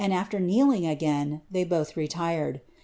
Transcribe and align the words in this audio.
slier 0.01 0.41
kneeling 0.41 0.83
again, 0.87 1.41
they 1.51 1.63
botli 1.63 1.95
retired. 1.95 2.59